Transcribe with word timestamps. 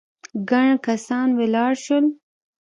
ګڼ 0.49 0.67
کسان 0.87 1.27
ولاړ 1.39 1.71
شول. 1.83 2.05